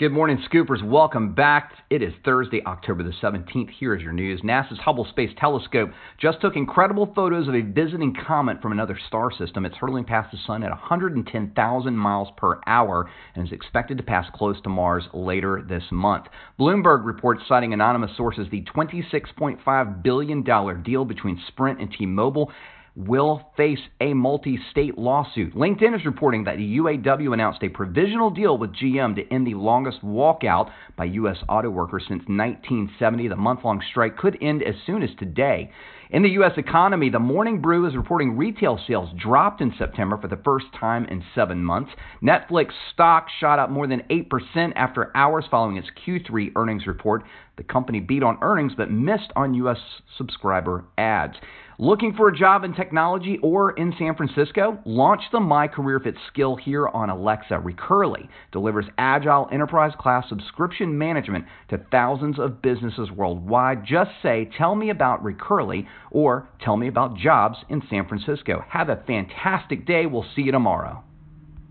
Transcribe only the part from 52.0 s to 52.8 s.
for a job in